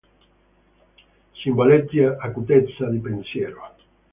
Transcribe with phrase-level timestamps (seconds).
[1.35, 3.61] Simboleggia "acutezza di pensiero".